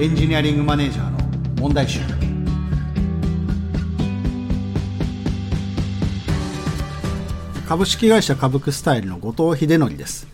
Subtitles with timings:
[0.00, 1.18] エンジニアリングマネージャーの
[1.60, 1.98] 問題集。
[7.66, 10.28] 株式会社株クスタイルの後藤秀則です。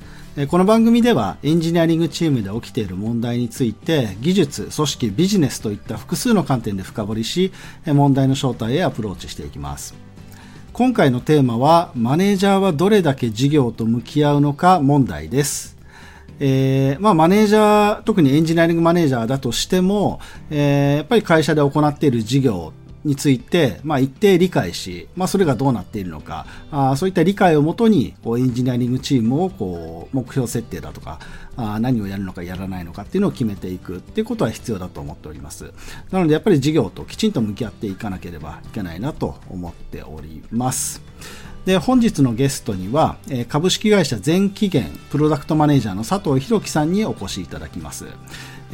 [0.48, 7.50] この番組ではエンジニアリングチームで起きている問題について技術、組織、ビジネスといった複数の観点で深掘りし
[7.86, 9.94] 問題の正体へアプローチしていきます。
[10.74, 15.73] 今回のテーマはマネージャーはどれだけ事業と向き合うのか問題です。
[16.40, 20.20] えー、まあ、マネージャー、特にエンジニアリングマネージャーだとしても、
[20.50, 22.72] えー、やっぱり会社で行っている事業
[23.04, 31.20] について、まあ、一定理解し、まあ、それがどうなっているのか、あそういった理解をもとに、こう、エンジニアリングチームを、こう、目標設定だとか、
[31.56, 35.72] あ何をやるのかやらないのかっていうのを決めていくっていうことは必要だと思っております。
[36.10, 41.02] なので、やっぱり事業ときちんと向き合っていかなければいけないなと思っております。
[41.64, 43.16] で、本日のゲストには、
[43.48, 48.06] 株式会社全期限プロダクトマネージャーの佐藤弘樹さんにお越しいただきます。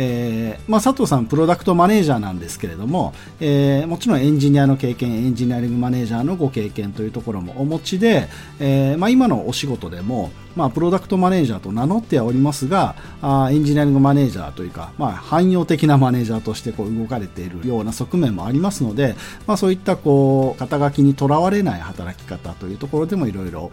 [0.03, 8.29] えーまあ、佐藤さん、プロダクトマネージャーなんですけれども、えー、もちろんエンジニアの経験、エンジニアリングマネージャーのご経験というところもお持ちで、
[8.61, 19.15] えーまあ、今のお仕事でも、まあ、プロダクトマネージャーと名乗ってはおりますが、あエンジニアリングマネージャーというか、まあ、汎用的なマネージャーとしてこう動かれているような側面もありますので、
[19.47, 23.71] まあ、そういったこう肩書きにとらわれない働き方というところでもいろいろ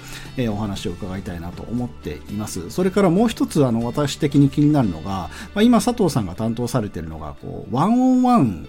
[0.50, 2.70] お話を伺いたいなと思っています。
[2.70, 8.68] それからもう一つあの私的に気になるのが、まあ、今佐藤さんさんが担当されているのがこうワンオンワン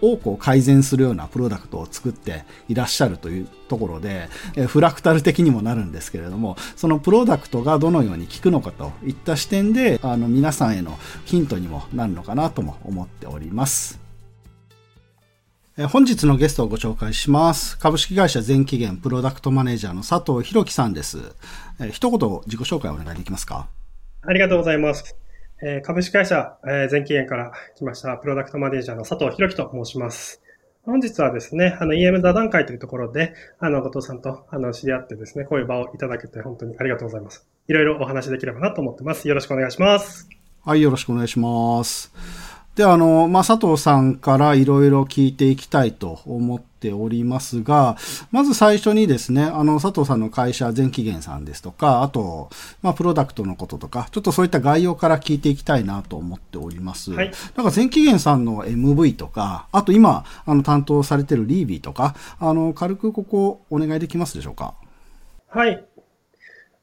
[0.00, 13.98] をこう改善するようなプロダクトを作っていらっしゃるというところで、えフラクタル的にもなるんですけれども、そのプロダクトがどのように効くのかといった視点で、あの皆さんへのヒントにもなるのかなとも思っております。
[15.90, 17.76] 本日のゲストをご紹介します。
[17.78, 21.34] 株式会社全期限プロダクトマネージャーの佐藤弘樹さんです。
[21.80, 23.66] え一言自己紹介をお願いできますか？
[24.22, 25.16] ありがとうございます。
[25.60, 30.40] えー、株式会社、えー、全期限から来ましたプロダクトマネージャーの佐藤弘樹と申します。
[30.84, 37.46] 本日はですね、あの EM 座談会というところで、あの、後藤さんとあの知り合ってですね、こういう場をいただけて本当にありがとうございます。
[37.66, 39.26] いろいろお話できればなと思ってます。
[39.26, 40.28] よろしくお願いします。
[40.64, 42.12] はい、よろしくお願いします。
[42.76, 47.96] で、あの、まあ、佐藤さんからいろいろ聞いていきたいと思っておりますが、
[48.30, 52.50] まず最初にですね、あの、佐藤さんの会社、全期限さんですとか、あと、
[52.82, 57.12] まあ、プロダクトのこととか、ちょっとそういった概要から聞いていきたいなと思っております。
[57.12, 57.32] はい。
[57.56, 64.74] なんか全期限さんの MV とか、あと今、あの、担当されてるリービーとか、あの、軽くここお願いできますでしょうか？
[65.48, 65.84] はい。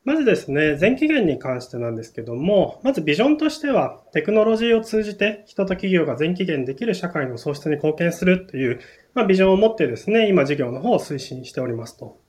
[0.03, 8.79] まずですね、全期限に関してなんですけども、まずビジョンとしては、テクノロジーを通じて人と企業が全期限できる社会の創出に貢献するという、
[9.15, 12.19] まあ、ビジョンを持ってですね、今事業の方を推進しておりますと。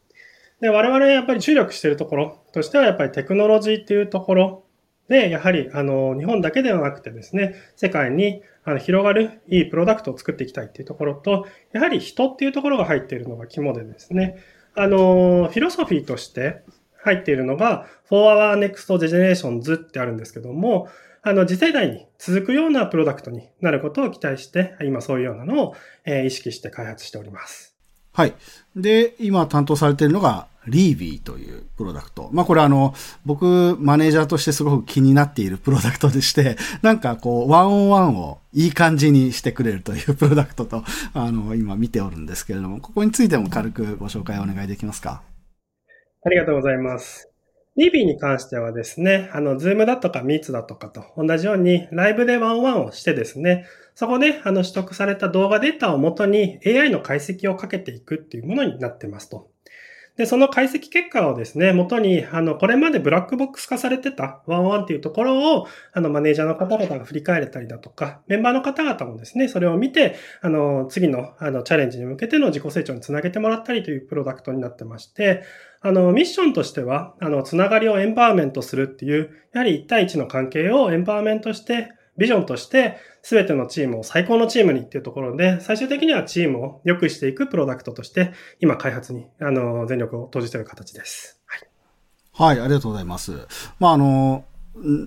[0.60, 4.64] で、我々やっぱり注力しているところとしては、やっぱりテクノロジーっていうところ
[5.08, 14.38] で、やはり、あの、日本だけではなくてですね、世界にあの広がるいいプロダクトを作っていきたいっていうところと、やはり人っていうところが入っているのが肝でですね、
[14.74, 16.62] あの、フィロソフィーとして、
[17.06, 20.88] 入っているのが、For Our Next Generations ってあるんですけども、
[21.28, 27.74] あの、次世代に続くようなプロダクトになることを期待して、今そういうようなのを、え意識して開発しております。
[28.12, 28.34] はい。
[28.76, 32.30] で、今担当されているのが、 revii というプロダクト。
[32.32, 32.94] まあこれあの、
[33.24, 45.22] 僕、マネージャーとしてすごく気になっているプロダクトでして、 なんかこう、 one on one をいい感じにしてくれるというプロダクトと、 あの、今見ておるんですけれども、ここについても軽くご紹介お願いできますか？
[46.24, 47.35] ありがとうございます。
[47.76, 59.50] revii に関してはですね、あの、 Zoom だとか Meet だとかと同じようにライブで one on one をしてですね、そこであの取得された動画データをもとに AI の解析をかけていくっていうものになってますと。
[60.16, 75.42] で、その解析結果をですね、元に、あの、これまでブラックボックス化されてたワンワンっていうところを、あの、マネージャーの方々が振り返れたりだとか、メンバーの方々もですね、それを見て、あの、次の、あの、チャレンジに向けての自己成長につなげてもらったりというプロダクトになってまして、
[75.82, 91.40] あの、ミッションとしては、あの、つながりをエンパワーメントするっていう、やはり1対1の関係をエンパワーメントして、ビジョンとして、すべてのチームを最高のチームにっていうところで、最終的にはチームを良くしていくプロダクトとして、今開発に、あの、全力を投じている形です。
[91.46, 91.68] はい。
[92.32, 93.32] はい、ありがとうございます。
[93.80, 94.44] まあ、あの、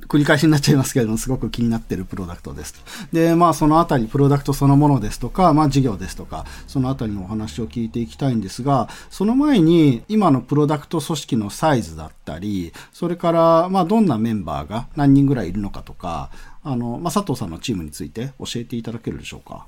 [0.07, 2.73] 繰り返しになっちゃいますけれども、すごく気になっているプロダクトです。
[3.13, 16.31] で、まあ、そのあたり、プロダクトそのものですとか、まあ、事業ですとか、そのあたりのお話を聞いていきたいんですが、その前に、今のプロダクト組織のサイズだったり、それから、まあ、どんなメンバーが何人ぐらいいるのかとか、
[16.63, 19.67] あの、まあ、佐藤さんのチームについて教えていただけるでしょうか？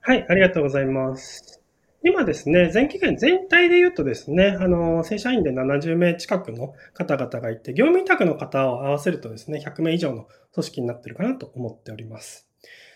[0.00, 1.60] はい、ありがとうございます。
[2.02, 12.48] 今ですね、全期限全体で言うとですね、あの、正社員で70名近くの方々がいて、業務委託の方を合わせるとですね、100名以上の組織になってるかなと思っております。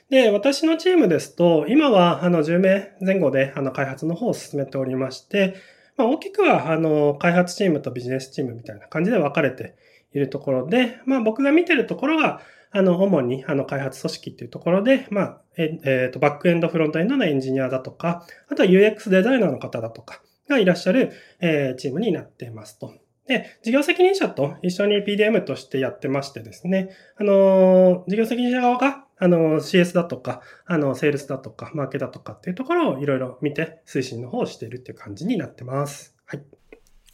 [0.08, 5.55] で、私のチームですと、今はあの10名前後であの開発の方を進めておりまして、
[5.97, 9.76] まあ、大きくはあの開発チームとビジネスチームみたいな感じで分かれて
[10.12, 12.40] いるところで、まあ、僕が見てるところが、
[12.76, 22.93] あの、主に、あの、開発組織っていうところで、まあ、え、っ、ー、と、バックエンド、フロントエンドのエンジニアだとか、あとは UX デザイナーの方だとかがいらっしゃる、えー、チームになっていますと。
[23.29, 36.17] で、事業責任者と一緒に PDM としてやってましてですね、あの、事業責任者側が、あの、CS だとか、あの、セールスだとか、マーケだとかっていうところをいろいろ見て、推進の方をしているっていう感じになってます。
[36.26, 36.43] はい。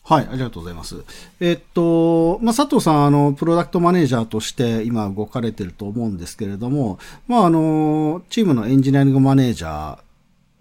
[0.02, 1.05] はい、ありがとうございます。
[1.41, 6.99] えっと、まあ、佐藤さん、あの、プロダクトマネージャーとして今動かれてると思うんですけれども、
[7.29, 9.99] まあ、あの、チームのエンジニアリングマネージャー、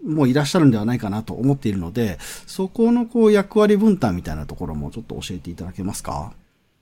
[0.02, 2.16] もいらっしゃるんではないかなと思っているので、
[2.46, 6.32] そこのこう役割分担みたいなところもちょっと教えていただけますか？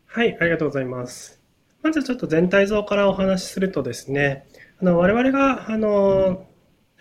[0.06, 1.40] はい、ありがとうございます。
[1.82, 4.46] まずちょっと全体像からお話しするとですね、
[4.81, 6.46] あの我々があの、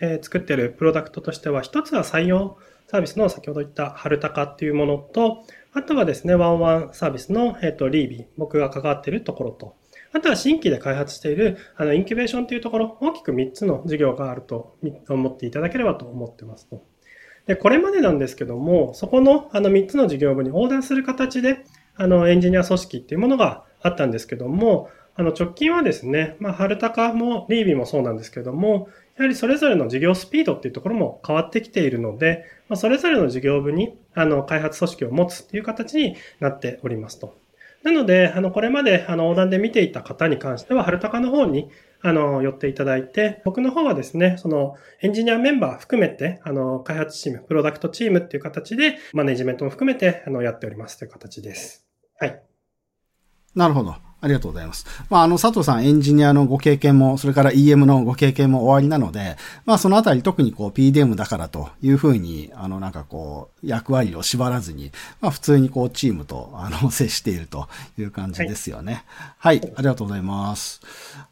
[0.00, 2.58] えー、作ってるプロダクトとしては、一つは採用
[2.90, 5.44] サービスの先ほど言った春高っていうものと、
[5.74, 9.76] あとはですね、ワンワンサービスの、えっ、と、リービー、僕が関わっているところと、
[10.12, 14.78] あとは新規で開発している、あの、インキュベーションというところ、大きく3つの事業があると
[15.10, 16.82] 思っていただければと思ってますと。
[17.46, 28.88] で、これまでなんですけども、そこのあの3つの事業部に横断する形で、あの、エンジニア組織っていうものがあったんですけども、あの、直近はですね、まあ、春高もリービーもそうなんですけども、
[29.18, 37.36] やはりそれぞれの事業スピードっていうところも変わってきているので、まあ、それぞれの事業部に、あの、開発組織を持つっていう形になっておりますと。
[37.82, 41.68] なので、あの、これまで、あの、横断で見ていた方に関しては、春高の方に、
[42.00, 51.84] あの、寄っていただいて、僕の方はですね、その、エンジニアメンバー含めて、あの、開発チーム、プロダクトチームっていう形で、マネジメントも含めて、あの、やっておりますという形です。
[52.20, 52.40] はい。
[53.56, 54.07] なるほど。
[54.20, 54.84] ありがとうございます。
[55.10, 69.04] まあ、あの、佐藤さんエンジニアのご経験も、それから EM のご経験も終わりなので、まあ、そのあたり特にこう PDM だからというふうに、あの、なんかこう、役割を縛らずに、まあ、普通にこう、チームと、あの、 接しているという感じですよね。
[69.38, 70.80] はい、はい、ありがとうございます。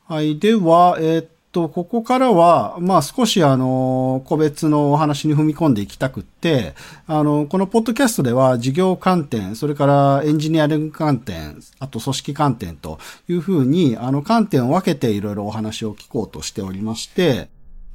[0.06, 6.75] はい、では、えー、っと、ここからは、まあ少しあの、個別のお話に踏み込んでいきたくって、
[7.06, 17.49] あの、このポッドキャストでは事業観点、それからエンジニアリング観点、あと組織観点というふうに、あの、観点を分けていろいろお話を聞こうとしておりまして、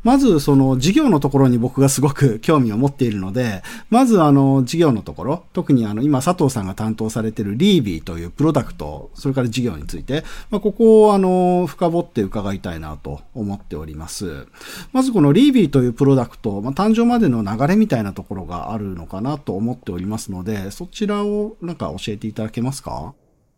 [0.03, 14.47] まず、その事業のところに僕がすごく興味を持っているので、まずあの事業のところ、特にあの今佐藤さんが担当されているリービーというプロダクト、それから事業について、まあ、ここをあの深掘って伺いたいなと思っております。
[14.91, 23.13] まずこのリービーというプロダクト、まあ、誕生までの流れみたいなところがあるのかなと思っておりますので、そちらをなんか教えていただけますか？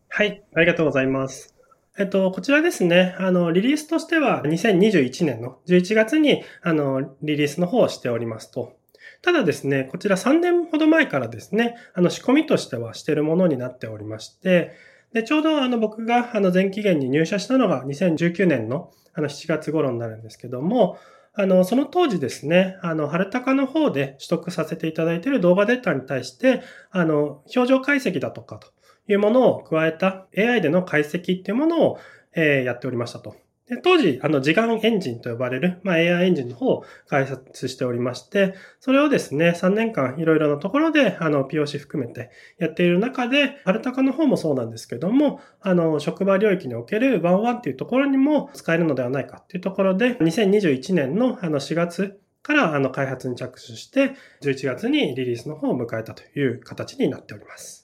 [0.09, 1.52] はい、ありがとうございます。
[1.95, 8.73] えっと、こちらですね、あの、リリースとしては2021年の11月に、あの、リリースの方をしておりますと。
[9.21, 14.71] ただですね、こちら3年ほど前からですね、あの、仕込みとしてはしているものになっておりまして、
[15.13, 20.97] で、ちょうどあの、僕があの、前期限に入社したのが2019年のあの、7月頃になるんですけども、
[21.35, 28.67] あの、その当時ですね、あの、春高の方で取得させていただいている動画データに対して、あの、表情解析だとかと
[29.07, 31.99] いうものを加えた AI での解析っていうものを、
[32.35, 33.35] え、やっておりましたと。
[33.67, 54.11] で当時、あの、時間エンジンと呼ばれる、まあ、AI エンジンの方を開発しておりまして、それをですね、3年間いろいろなところで、あの、POC 含めてやっている中で、アルタカの方もそうなんですけども、あの、職場領域におけるワンワンっていうところにも使えるのではないかっていうところで、2021年のあの4月からあの開発に着手して、
[54.41, 57.82] 11月にリリースの方を迎えたという形になっております。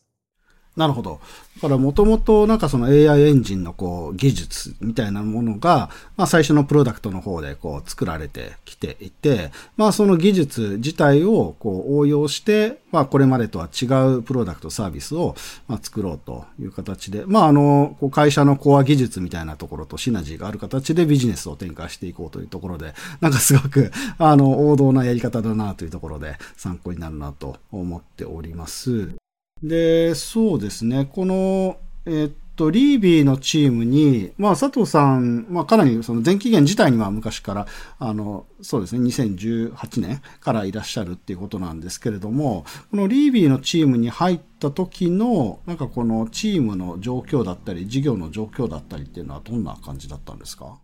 [0.80, 1.20] なるほど。
[1.58, 15.36] だからもともとなんかその AI エンジンのこう技術みたいなものが、まあ最初のプロダクトの方でこう作られてきていて、まあその技術自体をこう応用して、まあこれまでとは違うプロダクトサービスを
[15.68, 29.19] まあ作ろうという形で、まああの、こう会社のコア技術みたいなところとシナジーがある形でビジネスを展開していこうというところで、なんかすごくあの王道なやり方だなというところで参考になるなと思っております。
[29.64, 31.10] で、そうですね。
[31.12, 37.68] この、えっと、リービーのチームに、まあ、佐藤さん、まあ、かなりその前期限自体には昔から、
[38.00, 50.80] あの、そうですね、2018年からいらっしゃるっていうことなんですけれども、このリービーのチームに入った時の、なんかこのチームの状況だったり、事業の状況だったりっていうのはどんな感じだったんですか？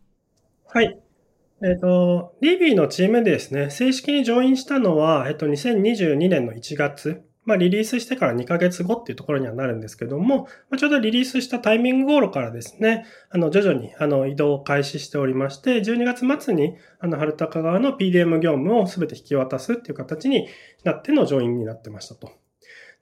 [0.67, 0.97] はい。
[1.63, 20.47] えっ、と、リービーのチームでですね、正式に上院したのは、えっ、と、2022年の1月まあ、リリースしてから2ヶ月後っていうところにはなるんですけども、まあ、ちょうどリリースしたタイミング頃からですね、あの、徐々に、あの、移動を開始しておりまして、12月末に、あの、春高側の PDM 業務を全て引き渡すっていう形に
[20.83, 22.44] なってのジョインになってましたと。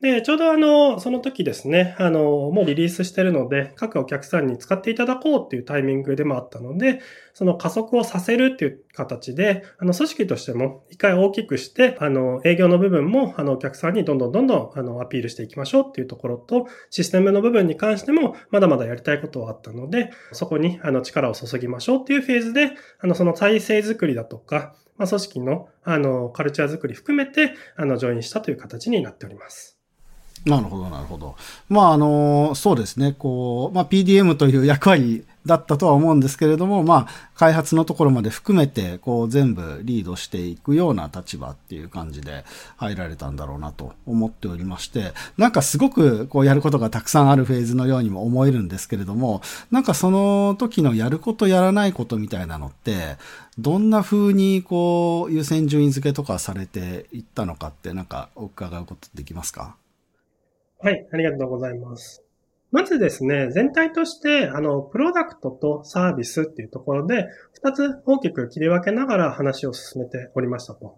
[0.03, 6.99] で、ちょうどあの、その時ですね、あの、もうリリースしてるので、各お客さんに使っていただこうっていうタイミングでもあったので、
[7.33, 29.72] その加速をさせるっていう形で、あの、組織としても一回大きくして、あの、営業の部分も、あの、お客さんにどんどんどんどん、あの、アピールしていきましょうっていうところと、システムの部分に関しても、まだまだやりたいことはあったので、そこに、あの、力を注ぎましょうっていうフェーズで、あの、その体制づくりだとか、まあ、組織の、あの、カルチャーづくり含めて、あの、ジョインしたという形になっております。
[30.45, 31.35] なるほど、なるほど。
[31.69, 42.43] まあ、あの、そうですね、こう、まあ、PDM という役割だったとは思うんですけれども、まあ、開発のところまで含めて、こう、全部リードしていくような立場っていう感じで
[42.75, 53.15] 入られたんだろうなと思っておりまして、なんかすごく、こう、やることがたくさんあるフェーズのようにも思えるんですけれども、なんかその時のやることやらないことみたいなのって、
[53.57, 59.75] どんな風に、こう、優先順位付けとかされていったのかって、なんか、お伺うことできますか？
[60.83, 62.25] はい、ありがとうございます。
[62.69, 70.97] まずですね、全体として、あの、プロダクトとサービスっていうところで、二つ大きく切り分けながら話を進めておりましたと。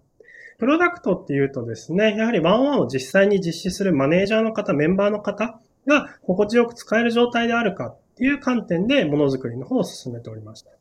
[0.58, 10.72] プロダクトっていうとですね、やはり one on one を実際に実施するマネージャーの方、メンバーの方が心地よく使える状態であるかっていう観点でものづくりの方を進めておりました。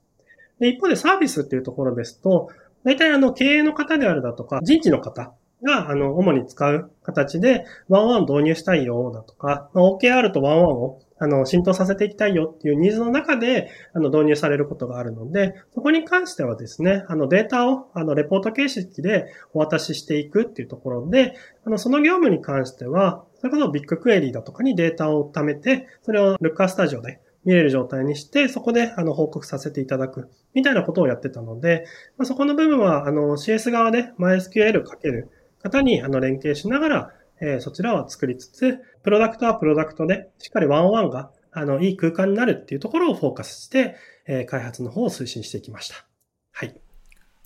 [0.61, 2.49] で一方でサービスっていうところですと、
[2.85, 31.85] 大体あの経営の方であるだとか、人事の方が、あの、主に使う形で、 one on one 導入したいよだとか、OKR と one on one をあの、浸透させていきたいよっていうニーズの中で、あの、導入されることがあるので、そこに関してはですね、あの、データを、あの、レポート形式でお渡ししていくっていうところで、あの、その業務に関しては、それこそビッグクエリーだとかにデータを貯めて、それをルッカースタジオで見れる状態にして、そこであの報告させていただくみたいなことをやってたので、
[32.16, 35.30] まあ、そこの部分はあの CS 側で MySQL かける
[35.64, 46.06] 方にあの連携しながら、え、そちらを作りつつ、プロダクトはプロダクトで、しっかりワンワンがあのいい空間になるっていうところをフォーカスして、え、開発の方を推進していきました。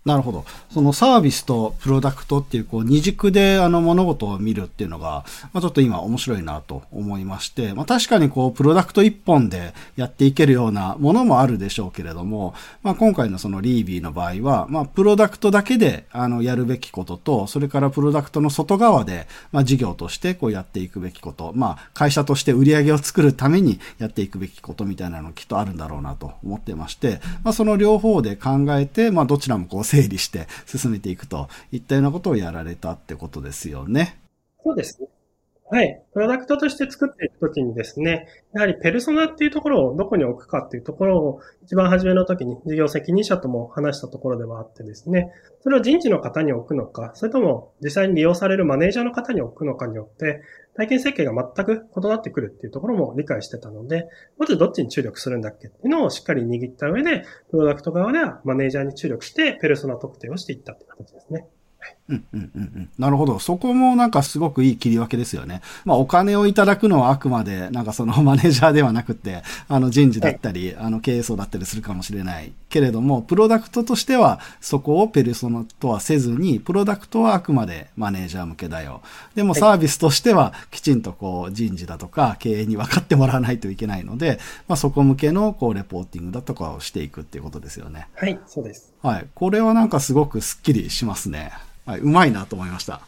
[0.09, 0.47] なるほど。
[0.71, 34.21] そのサービスとプロダクトっていう、こう、二軸であの物事を見るっていうのが、まあ、ちょっと今面白いなと思いまして、まあ、確かにこう、プロダクト一本でやっていけるようなものもあるでしょうけれども、まあ、今回のそのリービーの場合は、まあ、プロダクトだけで、あの、やるべきことと、それからプロダクトの外側で、まあ、事業としてこうやっていくべきこと、まあ、会社として売り上げを作るためにやっていくべきことみたいなのきっとあるんだろうなと思ってまして、まあ、その両方で考えて、まあ、どちらもこう、整理して進めていくといったようなことをやられたってことですよね。
[34.63, 35.09] そうですね。
[35.71, 36.03] はい。
[36.15, 45.31] プロダクトとして作っていくときにですね、やはりペルソナっていうところをどこに置くかっていうところを一番初めの時に事業責任者とも話したところではあってですね、
[45.63, 50.41] それを人事の方に置くのか、それとも実際に利用されるマネージャーの方に置くのかによって、
[50.79, 54.09] 体験設計が全く異なってくるっていうところも理解してたので、
[54.39, 61.49] まずどっちに注力するんだっけっていうのをしっかり握った上で、プロダクト側ではマネージャーに注力してペルソナ特定をしていったって形ですね。
[62.09, 62.91] うんうんうんうん。
[62.97, 63.39] なるほど。
[63.39, 65.63] そこもなんかすごくいい切り分けですよね。
[65.85, 79.03] まあお金をいただくのはあくまでなんかそのマネージャーではなくて、あの人事だったり、はい、あの経営層だったりするかもしれないけれども、プロダクトとしてはそこをペルソナとはせずに、プロダクトはあくまでマネージャー向けだよ。
[79.35, 88.09] でもサービスとしてはきちんとこう人事だとか経営に分かってもらわないといけないので、まあそこ向けのこうレポーティングだとかをしていくっていうことですよね。
[88.15, 88.93] はい、そうです。
[89.03, 89.27] はい。
[89.35, 91.53] これはなんかすごくスッキリしますね。
[91.87, 93.01] はい、うまいなと思いました。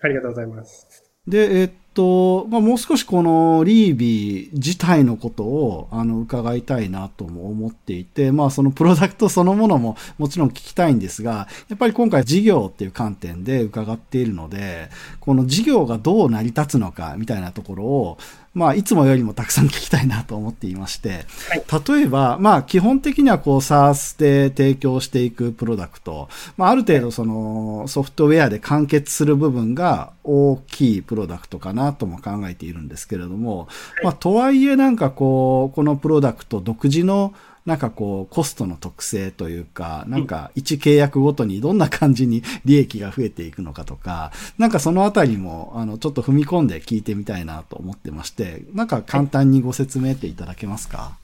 [0.00, 0.91] ありがとうございます。
[1.26, 18.18] で、えっと、まあ、もう少しこのリービー自体のことを、あの、伺いたいなとも思っていて、まあ、そのプロダクトそのものももちろん聞きたいんですが、やっぱり今回事業っていう観点で伺っているので、この事業がどう成り立つのかみたいなところを、
[18.54, 37.32] まあ、いつもよりもたくさん聞きたいなと思っていまして、はい、例えば、まあ、基本的にはこう、SARS で提供していくプロダクト、まあ、ある程度その、ソフトウェアで完結する部分が大きいプロダクトかなとも考えているんですけれども、はい、まあ、とはいえなんかこう、このプロダクト独自の
[37.64, 51.16] なんかこう、コストの特性というか、なんか1契約ごとにどんな感じに利益が増えていくのかとか、なんかそのあたりも、あの、ちょっと踏み込んで聞いてみたいなと思ってまして、なんか簡単にご説明っていただけますか？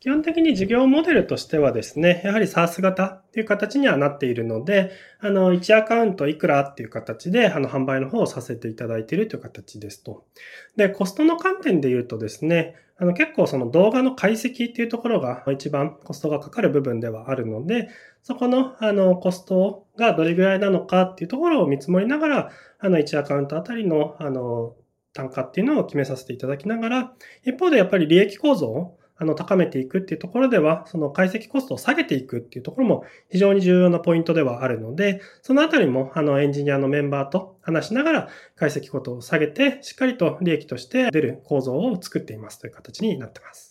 [0.00, 10.24] 基本的に事業モデルとしてはですね、やはり SARS 型っていう形にはなっているので、あの、1アカウントいくらっていう形で、あの、販売の方をさせていただいているという形ですと。
[10.74, 17.90] で、コストの観点で言うとですね、あの、結構その動画の解析っていうところが一番コストがかかる部分ではあるので、
[18.22, 24.76] そこの、あの、コストがどれぐらいなのかっていうところを見積もりながら、あの、1アカウントあたりの、あの、
[25.12, 27.12] 単価っていうのを決めさせていただきながら、
[27.44, 43.69] 一方でやっぱり利益構造あの、高めていくっていうところでは、その解析コストを下げていくっていうところも非常に重要なポイントではあるので、そのあたりも、あの、エンジニアのメンバーと話しながら解析コストを下げて、しっかりと利益として出る構造を作っていますという形になってます。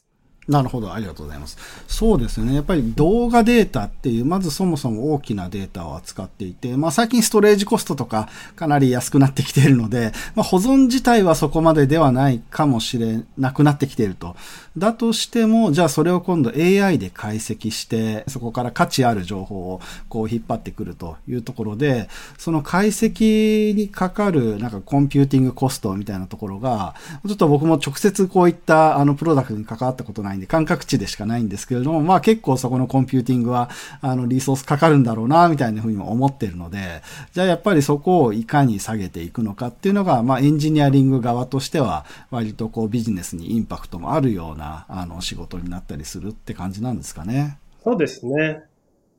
[0.49, 1.57] なるほど、ありがとうございます。
[1.87, 2.55] そうですね。
[2.55, 14.35] やっぱり動画データっていう、まずそもそも大きなデータを扱っていて、まあ最近ストレージコストとかかなり安くなってきているので、まあ保存自体はそこまでではないかもしれなくなってきていると。
[14.75, 26.95] だとしても、じゃあそれを今度 AI で解析して、そこから価値ある情報をこう引っ張ってくるというところで、その解析にかかるなんかコンピューティングコストみたいなところが、
[27.27, 33.69] ちょっと僕も直接こういったあのプロダクトに関わったことないんで、感覚値でしかないんですけれども、まあ結構そこのコンピューティングは、
[34.01, 37.01] あの、リソースかかるんだろうな、みたいなふうにも思ってるので、
[37.33, 47.57] じゃあやっぱりそこをいかに下げていくのかっていうのが、まあエンジニアリング側としては、割とこうビジネスにインパクトもあるような、あの、仕事になったりするって感じなんですかね。
[47.83, 48.63] そうですね。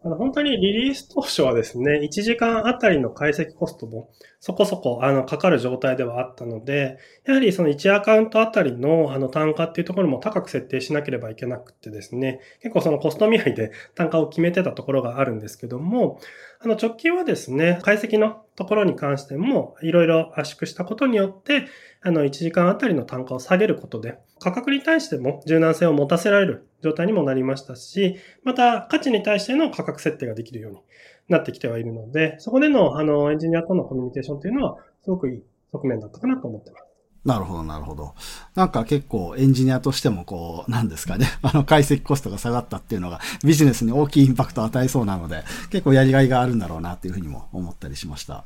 [0.03, 4.09] あの本当にリリース当初はですね、1時間あたりの解析コストも
[4.41, 16.21] そこそこあのかかる状態ではあったので、やはりその1アカウントあたりのあの単価っていうところも高く設定しなければいけなくてですね、結構そのコスト見合いで 単価を決めてたところがあるんですけども、
[16.59, 21.67] あの直近はですね、解析のところに関してもいろいろ圧縮したことによって、
[22.01, 30.79] あの1時間あたりの単価を下げることで、価格に対しても柔軟性を持たせられる状態にもなりましたし、また価値に対しての価格設定ができるように
[31.31, 36.85] なってきてはいるので、そこでのあのエンジニアとのコミュニケーションというのはすごくいい側面だったかなと思ってます。
[37.25, 38.15] なるほど、なるほど。
[38.55, 48.45] なんか結構エンジニアとしてもこう、なんですかね、 あの解析コストが下がったっていうのがビジネスに大きいインパクトを与えそうなので、結構やりがいがあるんだろうなっていうふうにも思ったりしました。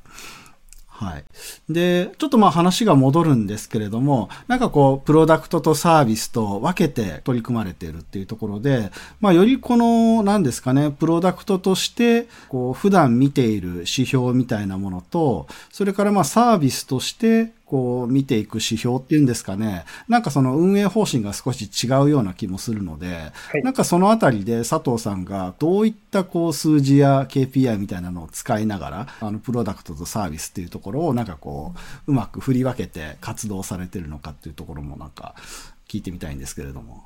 [0.97, 1.25] はい。
[1.69, 31.75] で、ちょっとまあ話が戻るんですけれども、なんかこう、プロダクトとサービスと分けて取り組まれているっていうところで、まあよりこの、なんですかね、プロダクトとして、こう、普段見ている指標みたいなものと、それからまあサービスとして、こう見ていく指標っていうんですかね、なんかその運営方針が少し違うような気もするので、はい、なんかそのあたりで佐藤さんがどういったこう数字や KPI みたいなのを使いながら、あのプロダクトとサービスっていうところをなんかこ
[32.07, 35.35] う、うまく振り分けて活動されてるのかっていうところもなんか
[35.89, 37.03] 聞いてみたいんですけれども。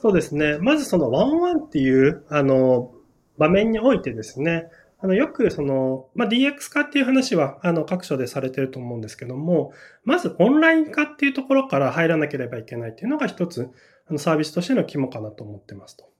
[0.00, 0.58] そうですね。
[0.58, 2.92] まずそのワンワンっていう、あの、
[3.38, 4.66] 場面においてですね、
[5.02, 9.72] あの、よくその、まあ、DX 化っていう話は、あの、各所でされてると思うんですけども、
[10.04, 13.68] まずオンライン化っていうところから入らなければいけないっていうのが一つ、
[14.08, 16.12] あの、サービスとしての肝かなと思ってますと。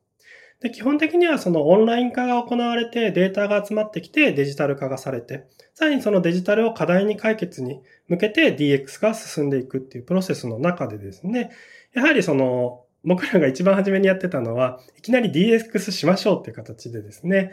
[0.61, 11.51] で、基本的にはそのオンライン化が行われてデータが集まってきてデジタル化がされて、さらにそのデジタルを課題に解決に向けて DX 化が進んでいくっていうプロセスの中でですね、
[11.95, 17.53] やはりその僕らが一番初めにやってたのは、いきなり DX しましょうっていう形でですね、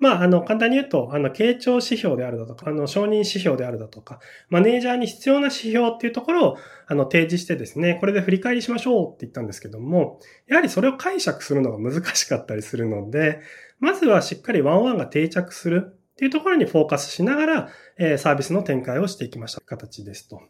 [0.00, 13.40] まあ、あの、簡単に言うと、あの、傾聴指標であるだとか、あの、承認指標であるだとか、マネージャーに必要な指標っていうところを、あの、提示してですね、これで振り返りしましょうって言ったんですけども、やはりそれを解釈するのが難しかったりするので、
[13.78, 20.40] まずはしっかりワンワンが定着するっていうところにフォーカスしながら、え、サービスの展開をしていきました形ですと。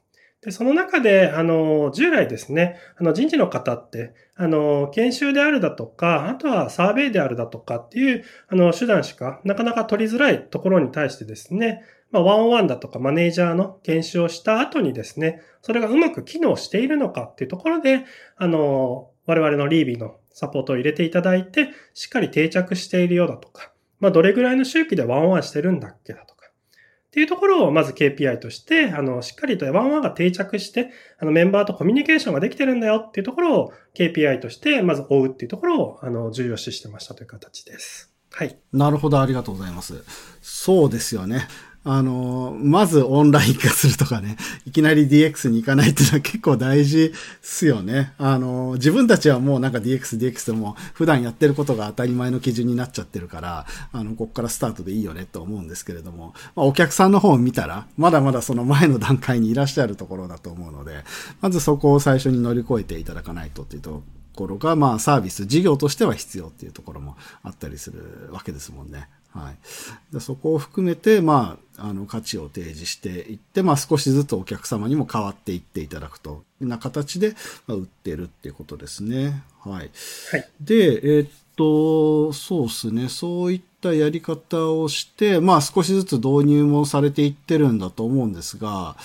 [0.42, 18.04] で、その中で、あの、従来ですね、あの、人事の方って、あの、研修であるだとか、あとはサーベイであるだとかっていう、あの、手段しかなかなか取りづらいところに対してですね、まあ、ワンオワンだとかマネージャーの研修をした後にですね、それがうまく機能しているのかっていうところで、
[18.36, 26.39] あの、我々のリービーのサポートを入れていただいて、しっかり定着しているようだとか、まあ、どれぐらいの周期でワンワンしてるんだっけだとか、
[27.10, 38.14] っていうところをまず KPI として、あの、しっかりとワンワンが定着して、あの、メンバーとコミュニケーションができてるんだよっていうところを KPI として、まず追うっていうところを、あの、重要視してましたという形です。
[38.30, 38.56] はい。
[38.72, 40.04] なるほど、ありがとうございます。
[40.40, 41.48] そうですよね。
[41.82, 48.12] あの、まずオンライン化するとかね、いきなり DX に行かないっていうのは結構大事っすよね。
[48.18, 61.04] あの、自分たちはもうなんか DX、DX でも普段やってることが当たり前の基準になっちゃってるから、あの、こっからスタートでいいよねと思うんですけれども、まあ、お客さんの方を見たら、まだまだその前の段階にいらっしゃるところだと思うので、
[61.40, 64.02] まずそこを最初に乗り越えていただかないとっていうと
[64.36, 69.08] ころが、まあサービス、事業としては必要っていうところもあったりするわけですもんね。
[69.32, 70.12] はい。
[70.12, 77.34] でそこを含めて、まあ、あの、価値を提示していって、まあ少しずつお客様にも変わっていっていただくというな形で、
[77.66, 79.42] まあ、売ってるっていうことですね。
[79.60, 79.90] はい。
[80.32, 80.48] はい。
[80.60, 83.08] で、えー、っと、そうですね。
[83.08, 88.96] そういったやり方をして、まあ少しずつ導入もされていってるんだと思うんですが、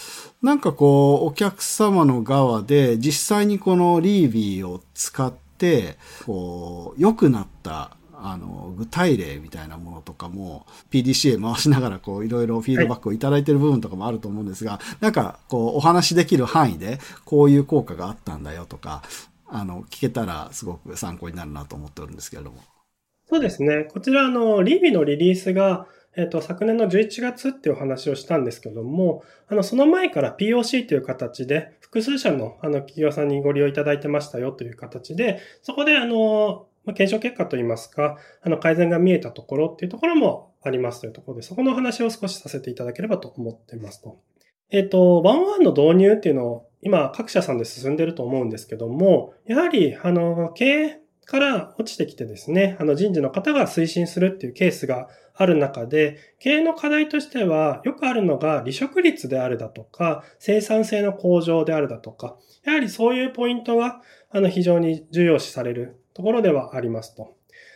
[0.41, 19.03] なんかこう、お客様の側で実際にこのリービーを使って、こう、良くなったあの、具体例みたいなものとかも PDCA 回しながらこういろいろフィードバックをいただいてる部分とかもあると思うんですが、なんかこうお話しできる範囲でこういう効果があったんだよとか、
[19.47, 22.57] あの、聞けたらすごく参考になるなと思っておるんですけれども。
[23.27, 23.85] そうですね。
[23.85, 44.19] こちらあの、リビのリリースがえっ、と、昨年の11月っていうお話をしたんですけども、あの、その前から POC という形で、複数社のあの企業さんにご利用いただいてましたよという形で、そこであの、まあ、検証結果といいますか、あの、改善が見えたところっていうところもありますというところで、そこの話を少しさせていただければと思っていますと。
[44.71, 67.35] えっ、ー、と、ワンワンの導入っていうのを今各社さんで進んでると思うんですけども、やはり、あの、経営から落ちてきてですね、あの人事の方が推進するっていうケースがある中で、経営の課題としてはよくあるのが離職率であるだとか、生産性の向上であるだとか、やはりそういうポイントがあの非常に重要視されるところではありますと。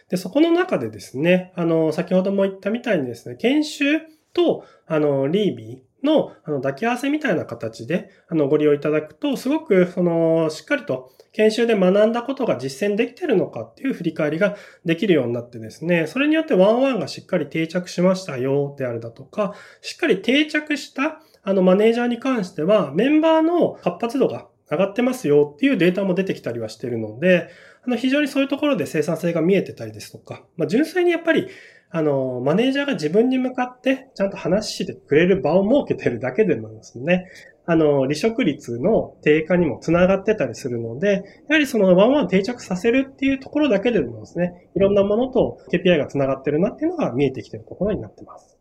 [0.09, 3.99] で、そこの中でですね、あの、先ほども言ったみたいにですね、研修
[4.33, 27.49] と、あの、リービーの、あの、抱き合わせみたいな形で、あの、ご利用いただくと、すごく、その、しっかりと、研修で学んだことが実践できてるのかっていう振り返りができるようになってですね、それによってワンワンがしっかり定着しましたよ、であるだとか、しっかり定着した、あの、マネージャーに関しては、メンバーの活発度が上がってますよっていうデータも出てきたりはしてるので、
[27.85, 31.47] あの、非常にそういうところで生産性が見えてたりですとか、まあ、純粋にやっぱり、
[31.91, 37.25] あの、マネージャーが自分に向かってちゃんと話してくれる場を設けてるだけでもですね、
[37.65, 48.57] あの、離職率の低下にもつながってたりするので、やはりそのワンワン定着させるっていうところだけでもですね、いろんなものと KPI がつながってるなっていうのが見えてきてるところになってます。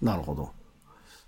[0.00, 0.50] なるほど。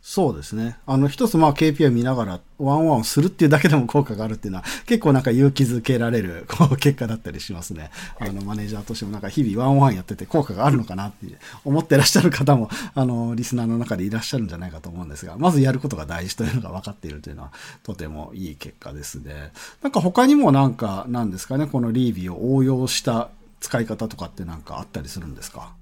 [0.08, 0.76] そうですね。
[0.86, 7.90] あの、一つまあ KPI 見ながらワンワンするっていうだけでも効果があるっていうのは結構なんか勇気づけられるこう結果だったりしますね。
[8.20, 11.26] あの、マネージャーとしてもなんか日々ワンワンやってて効果があるのかなって
[11.64, 17.50] 思ってらっしゃる方も、あの、リスナーの中でいらっしゃるんじゃないかと思うんですが、まずやることが大事というのが分かっているというのは
[17.82, 19.50] とてもいい結果ですね。
[19.82, 25.72] なんか他にもなんかなんですかね、このリービーを応用した使い方とかってなんかあったりするんですか？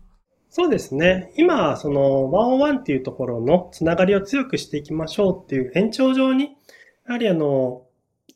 [0.57, 1.33] そうですね。
[1.37, 6.57] 今、その、ワンオンワンっていうところのつながりを強くしていきましょうっていう延長上に、
[7.09, 7.83] やはりあの、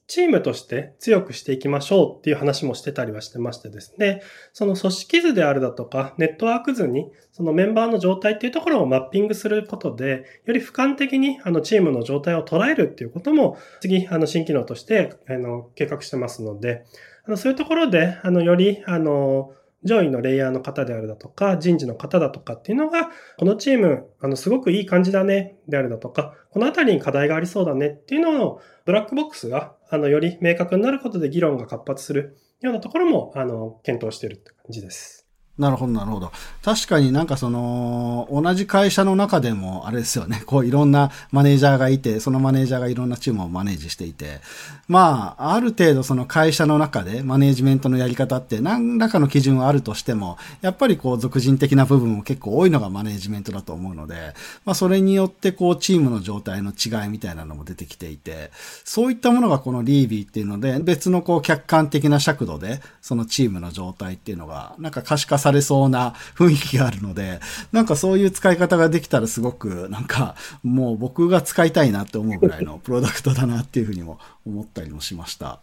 [0.09, 16.85] チームとして強くしていきましょうっていう話もしてたりはしてましてですね、その組織図であるだとか、ネットワーク図に、そのメンバーの状態っていうところをマッピングすることで、より俯瞰的にあのチームの状態を捉えるっていうことも、次、あの新機能としてあの計画してますので、
[17.27, 19.53] あのそういうところで、あのより、あの、
[19.85, 35.28] 上位のレイヤーの方であるだとか、人事の方だとかっていうのが、このチーム、あの、すごくいい感じだね、であるだとか、このあたりに課題がありそうだねっていうのを、ブラックボックスが、あの、より明確になることで議論が活発するようなところも、あの、検討しているって感じです。
[35.59, 36.31] なるほど、なるほど。
[36.63, 44.41] 確かになんかその、同じ会社の中でも、あれですよね、 こういろんなマネージャーがいて、そのマネージャーがいろんなチームをマネージしていて、
[44.87, 58.53] まあ、ある程度その会社の中でマネージメントのやり方って何らかの基準はあるとしても、やっぱりこう、俗人的な部分も結構多いのがマネージメントだと思うので、まあ、それによってこう、チームの状態の違いみたいなのも出てきていて、
[58.85, 67.41] そういったものがこのリービーっていうので、別のこう、客観的な尺度で、そのチームの状態っていうのが、なんか可視化されされそうな雰囲気があるので、
[67.73, 75.61] なんかそういう使い方ができたらすごく、なんかもう僕が使いたいなって思うぐらいのプロダクトだなっていうふうにも思ったりもしました。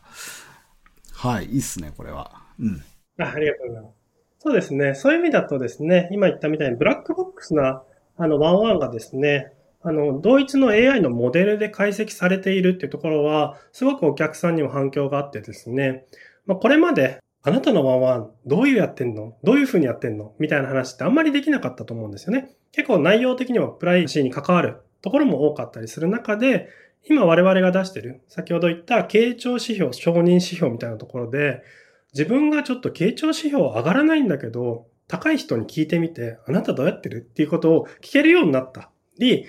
[1.13, 2.31] はい、いいっすね、これは。
[2.59, 2.83] うん。
[3.19, 3.93] あありがとうございます。
[4.39, 4.95] そうですね。
[4.95, 7.83] そういう意味だとですね、今言ったみたいにブラックボックスな、
[8.17, 9.51] あの、ワンワンがですね、
[9.83, 16.05] あの、同一の AI のモデルで解析されているっていうところは、すごくお客さんにも反響があってですね、
[16.47, 19.37] まあ、これまであなたのワンワン、どういうやってんの？
[19.43, 20.33] どういう風にやってんの？
[20.39, 22.49] みたいな話ってあんまりできなかったと思うんですよね。
[22.71, 26.69] 結構内容的にはプライシーに関わるところも多かったりする中で、
[27.07, 31.61] 今我々が出してる、先ほど言った傾聴指標、承認指標みたいなところで、
[32.13, 37.17] 自分がちょっと傾聴指標上がらないんだけど、高い人に聞いてみて、あなたどうやってる？
[37.17, 38.89] っていうことを聞けるようになった。
[39.19, 39.45] り、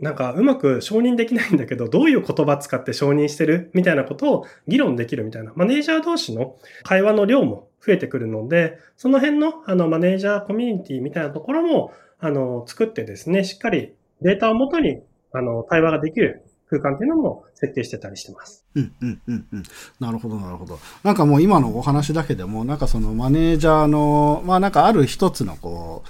[0.00, 3.70] なんかうまく承認できないんだけど、どういう言葉使って承認してる？
[3.74, 15.02] みたいなことを議論できるみたいな、マネージャー同士の会話の量も増えてくるので、その辺のあのマネージャーコミュニティみたいなところも、あの、作ってですね、しっかりデータをもとに、
[15.32, 18.64] あの、対話ができる空間っていうのも設定してたりしてます。
[18.74, 19.62] うんうんうんうん。
[20.00, 20.78] なるほどなるほど。
[21.02, 26.08] なんかもう今のお話だけでも、なんかそのマネージャーの、まあなんかある一つのこう、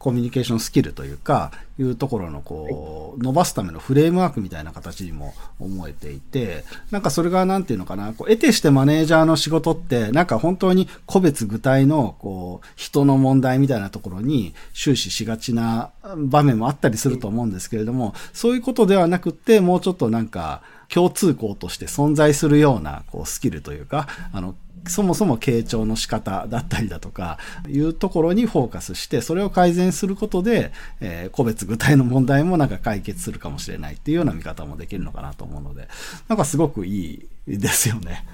[0.00, 24.54] コミュニケーションスキルというか、いうところのこう、伸ばすためのフレームワークみたいな形にも思えていて、なんかそれがなんていうのかな、こう、得てしてマネージャーの仕事って、なんか本当に個別具体の、こう、人の問題みたいなところに終始しがちな場面もあったりすると思うんですけれども、そういうことではなくて、もうちょっとなんか、共通項として存在するような、こう、スキルというか、あの、
[24.86, 27.38] そもそも傾聴の仕方だったりだとか、
[27.68, 35.88] いうところにフォーカスして、それを改善することで、えー、個別具体の問題もなんか解決するかもしれないっていうような見方もできるのかなと思うので、
[36.28, 38.24] なんかすごくいいですよね。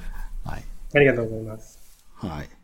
[0.44, 0.62] はい。
[0.94, 1.78] ありがとうございます。
[2.14, 2.55] はい。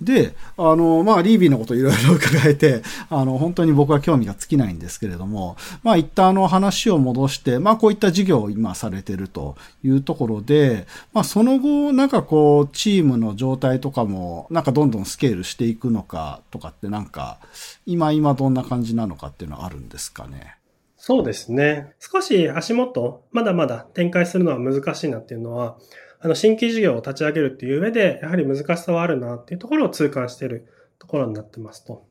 [0.00, 17.38] で、あの、まあ、リービーのこといろいろ伺えて、あの、本当に僕は興味が尽きないんですけれども、まあ、一旦あの話を戻して、まあ、こういった事業を今されてるというところで、まあ、その後、なんかこう、チームの状態とかも、なんかどんどんスケールしていくのかとかってなんか、
[17.86, 20.56] 今今どんな感じなのかっていうのはあるんですかね？
[20.96, 21.92] そうですね。
[22.00, 25.76] 少し足元、まだまだ展開するのは難しいなっていうのは、
[26.24, 30.66] あの、新規事業を立ち上げるっていう上で、やはり難しさはあるなっていうところを痛感している
[30.98, 32.06] ところになってますと。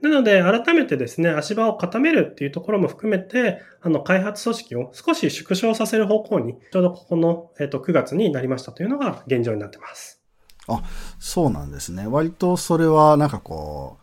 [0.00, 10.20] なので、改めてですね、足場を固めるっていうところも含めて、あの、開発組織を少し縮小させる方向に、ちょうどここの、えっ、と、9月になりましたというのが現状になってます。
[10.66, 10.82] あ、
[11.20, 12.08] そうなんですね。
[12.08, 14.01] 割とそれは、なんかこう、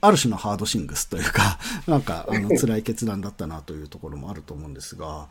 [0.00, 5.26] ある種のハードシングスというか、 なんか、あの、 辛い決断だったなというところもあると思うんですが、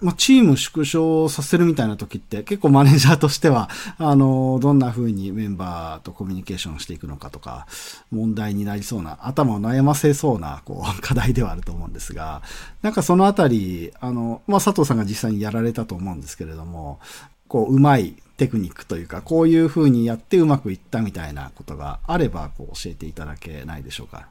[0.00, 7.66] まあ、チーム縮小させるみたいな時って結構マネージャーとしては、あの、どんな風にメンバーとコミュニケーションしていくのかとか、
[8.10, 12.42] 問題になりそうな、頭を悩ませそうな、こう、 課題ではあると思うんですが、
[12.82, 16.98] なんかそのあたり、あの、まあ、佐藤さんが実際にやられたと思うんですけれども、
[17.46, 24.30] こう、うまいテクニックというか、こういう風にやってうまくいったみたいなことがあれば、こう教えていただけないでしょうか？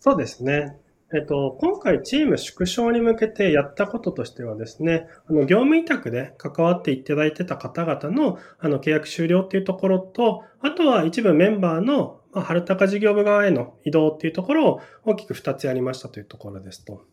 [0.00, 0.76] そうですね。
[1.14, 17.06] えっと、今回チーム縮小に向けてやったこととしてはですね、あの、業務委託で関わっていただいてた方々の、あの、契約終了っていうところと、あとは一部メンバーの、まあ、春高事業部側への移動っていうところを大きく2つやりましたというところですと。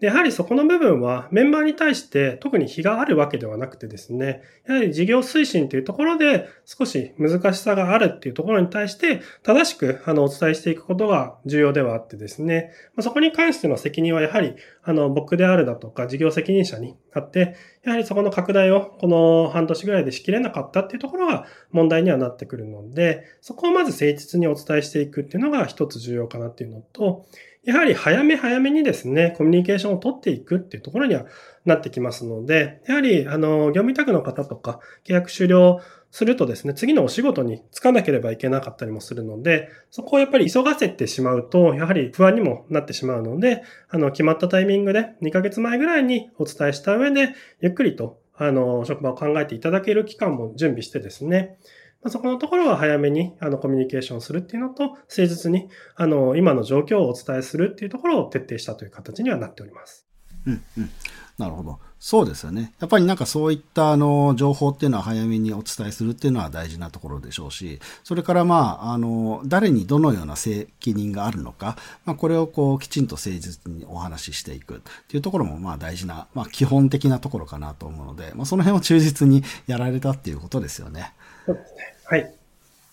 [0.00, 27.26] で、やはりそこの部分はメンバーに対して特に非があるわけではなくてですね、やはり事業推進というところで少し難しさがあるっていうところに対して正しくあのお伝えしていくことが重要ではあってですね、そこに関しての責任はやはりあの僕であるだとか事業責任者にあって、やはりそこの拡大をこの半年ぐらいでしきれなかったっていうところが問題にはなってくるので、そこをまず誠実にお伝えしていくっていうのが一つ重要かなっていうのと、
[27.68, 31.26] やはり早め早めにですね、コミュニケーションを取っていくっていうところには
[31.66, 51.58] なってきますので、やはり、あの、業務委託の方とか、契約終了するとですね、次のお仕事に就かなければいけなかったりもするので、そこをやっぱり急がせてしまうと、やはり不安にもなってしまうので、あの、決まったタイミングで2ヶ月前ぐらいにお伝えした上で、ゆっくりと、あの、職場を考えていただける期間も準備してですね、
[52.02, 60.06] まあ、そこのところは早めにあのコミュニケーションするっていうのと、誠実にあの今の状況をお伝えするっていうところを徹底したという形にはなっております。
[60.46, 60.90] うんうん。
[61.38, 61.78] なるほど。
[62.00, 62.72] そうですよね。
[62.80, 81.12] やっぱりなんかそういったあの情報っていうのは早めにお伝えするっていうのは大事なところでしょうし、それからまあ、あの、誰にどのような責任があるのか、まあこれをこうきちんと誠実にお話ししていくっていうところもまあ大事な、まあ基本的なところかなと思うので、まあその辺を忠実にやられたっていうことですよね。
[81.48, 81.94] そうですね。
[82.04, 82.34] はい。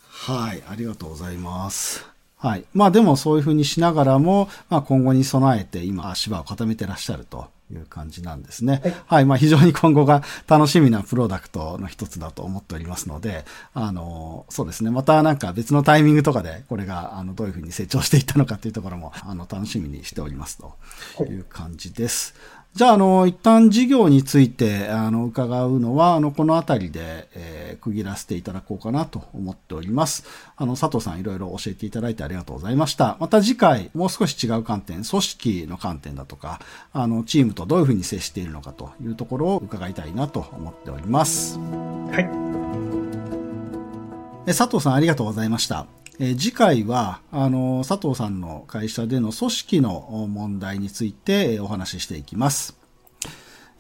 [0.10, 2.06] はい、ありがとうございます。
[2.38, 2.64] はい。
[2.74, 8.82] まあでもそういうふうにしながらも、まあ今後に備えて今足場を固めてらっしゃるという感じなんですね。
[8.82, 9.26] はい、はい。
[9.26, 14.90] まあ非常に今後が楽しみなプロダクトの一つだと思っておりますので、あの、そうですね。
[14.90, 20.60] またなんか別のタイミングとかでこれがあのどういうふうに成長していったのかっていうところもあの楽しみにしております
[21.18, 22.34] という感じです。
[22.38, 30.26] はいじゃあ、あの、一旦事業について、あの、伺うのは、あの、このあたりで、えー、区切らせていただこうかなと思っております。
[30.58, 33.16] あの、佐藤さんいろいろ教えていただいてありがとうございました。
[33.22, 36.60] また次回、もう少し違う観点、組織の観点だとか、
[36.92, 41.58] あの、チームとどういうふうに接しているのかというところを伺いたいなと思っております。
[41.58, 42.28] はい。
[44.48, 45.88] 佐藤さんありがとうございました。
[46.18, 52.85] えー、次回は、あの、佐藤さんの会社での組織の問題についてお話ししていきます。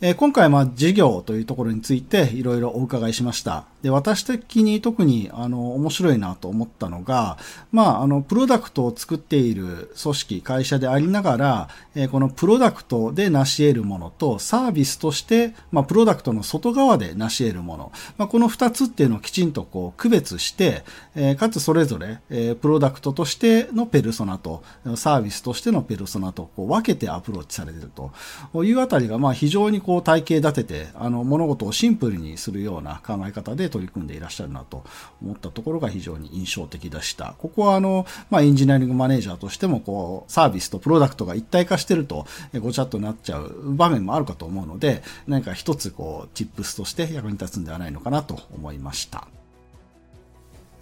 [0.01, 3.63] えー、今回は事業というところについていろいろお伺いしました。
[3.81, 7.37] で、私的に特にあの面白いなと思ったのが、
[7.71, 20.83] まあ、あの、プロダクトを作っている組織、会社でありながら、えー、このプロダクトで成し得るものとサービスとして、まあ、プロダクトの外側で成し得るもの、まあ、この二つっていうのをきちんとこう区別して、
[21.15, 24.63] えー、かつそれぞれ、えー、プロダクトとしてのペルソナと
[24.95, 34.83] サービスとしてのペルソナとこう分けてアプローチされているというあたりが、まあ、非常にこう体系立てて、あの、物事をシンプルにするような考え方で取り組んでいらっしゃるなと
[35.21, 37.35] 思ったところが非常に印象的でした。
[37.37, 42.25] ここは、あの、まあ、エンジニアリングマネージャーとしても、こう、サービスとプロダクトが一体化してると、
[42.59, 49.27] ごちゃっとなっちゃう場面もあるかと思うので、何か一つ、こう、チップスとして役に立つんではないのかなと思いました。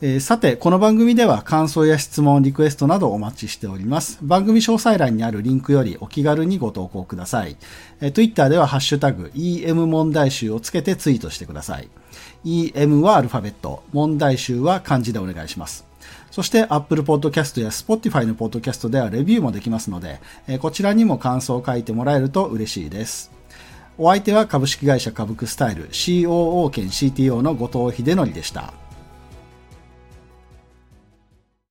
[0.06, 4.20] えー、さて、この番組では感想や質問、リクエストなどお待ちしております。
[4.22, 7.56] 番組詳細欄にあるリンクよりお気軽にご投稿ください。
[8.02, 11.88] えー、Twitter ではハッシュタグ EM 問題集をつけてツイートしてください。
[12.44, 15.86] EM はアルファベット、問題集は漢字でお願いします。
[16.32, 23.32] そして Apple Podcast や Spotify の Podcast ではレビューもできますので、えー、こちらにも感想を書いてもらえると嬉しいです。
[23.98, 28.83] お相手は株式会社株クスタイル COO 兼 CTO の後藤秀則でした。